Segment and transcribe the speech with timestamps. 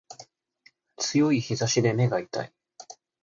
[0.97, 2.53] 強い日差しで目が痛い